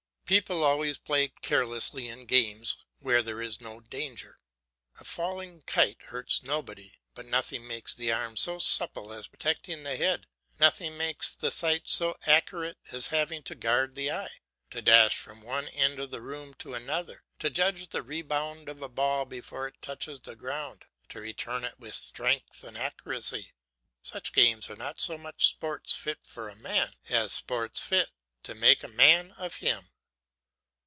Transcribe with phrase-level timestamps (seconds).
[0.31, 4.39] People always play carelessly in games where there is no danger.
[4.97, 9.97] A falling kite hurts nobody, but nothing makes the arm so supple as protecting the
[9.97, 10.27] head,
[10.57, 14.37] nothing makes the sight so accurate as having to guard the eye.
[14.69, 18.81] To dash from one end of the room to another, to judge the rebound of
[18.81, 23.51] a ball before it touches the ground, to return it with strength and accuracy,
[24.01, 28.11] such games are not so much sports fit for a man, as sports fit
[28.43, 29.89] to make a man of him.